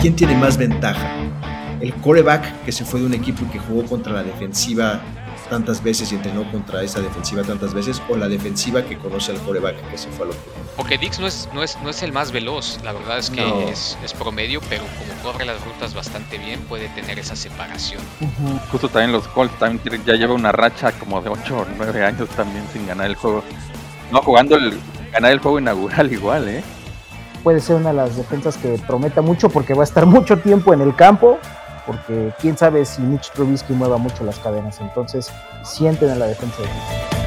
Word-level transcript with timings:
¿quién 0.00 0.16
tiene 0.16 0.34
más 0.34 0.56
ventaja? 0.56 1.10
¿El 1.80 1.94
coreback 1.94 2.64
que 2.64 2.72
se 2.72 2.84
fue 2.84 3.00
de 3.00 3.06
un 3.06 3.14
equipo 3.14 3.44
y 3.44 3.48
que 3.48 3.58
jugó 3.58 3.84
contra 3.84 4.12
la 4.12 4.22
defensiva 4.22 5.00
tantas 5.50 5.82
veces 5.82 6.12
y 6.12 6.14
entrenó 6.14 6.50
contra 6.50 6.82
esa 6.82 7.00
defensiva 7.00 7.42
tantas 7.42 7.74
veces 7.74 8.00
o 8.08 8.16
la 8.16 8.28
defensiva 8.28 8.82
que 8.84 8.96
conoce 8.96 9.32
al 9.32 9.38
coreback 9.38 9.90
que 9.90 9.98
se 9.98 10.08
fue 10.10 10.26
al 10.26 10.30
otro. 10.30 10.52
Porque 10.76 10.96
Dix 10.96 11.18
no 11.18 11.26
es, 11.26 11.48
no 11.52 11.62
es, 11.62 11.76
no 11.82 11.90
es 11.90 12.02
el 12.02 12.12
más 12.12 12.32
veloz, 12.32 12.78
la 12.84 12.92
verdad 12.92 13.18
es 13.18 13.30
que 13.30 13.68
es, 13.68 13.96
promedio, 14.18 14.60
pero 14.68 14.84
como 14.98 15.22
corre 15.22 15.44
las 15.44 15.62
rutas 15.64 15.92
bastante 15.94 16.38
bien, 16.38 16.60
puede 16.62 16.88
tener 16.90 17.18
esa 17.18 17.36
separación. 17.36 18.00
Justo 18.70 18.88
también 18.88 19.12
los 19.12 19.26
Colts 19.28 19.58
también 19.58 20.02
ya 20.04 20.14
lleva 20.14 20.34
una 20.34 20.52
racha 20.52 20.92
como 20.92 21.20
de 21.20 21.30
8 21.30 21.58
o 21.58 21.66
9 21.76 22.04
años 22.04 22.28
también 22.30 22.64
sin 22.72 22.86
ganar 22.86 23.06
el 23.06 23.16
juego. 23.16 23.42
No 24.12 24.22
jugando 24.22 24.56
el 24.56 24.78
ganar 25.12 25.32
el 25.32 25.40
juego 25.40 25.58
inaugural 25.58 26.12
igual, 26.12 26.48
¿eh? 26.48 26.62
Puede 27.42 27.60
ser 27.60 27.76
una 27.76 27.90
de 27.90 27.96
las 27.96 28.16
defensas 28.16 28.56
que 28.56 28.78
prometa 28.86 29.22
mucho 29.22 29.48
porque 29.48 29.74
va 29.74 29.82
a 29.82 29.84
estar 29.84 30.06
mucho 30.06 30.38
tiempo 30.38 30.74
en 30.74 30.80
el 30.80 30.94
campo 30.94 31.38
porque 31.86 32.32
quién 32.40 32.56
sabe 32.56 32.84
si 32.84 33.02
Mitch 33.02 33.32
Trubisky 33.32 33.72
mueva 33.72 33.96
mucho 33.96 34.24
las 34.24 34.38
cadenas. 34.38 34.80
Entonces, 34.80 35.30
sienten 35.64 36.10
en 36.10 36.18
la 36.20 36.26
defensa 36.26 36.62
de 36.62 37.19